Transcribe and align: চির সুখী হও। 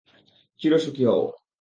চির 0.59 0.73
সুখী 0.77 1.03
হও। 1.05 1.23